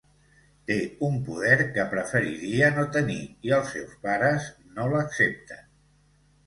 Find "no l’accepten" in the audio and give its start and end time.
4.79-5.67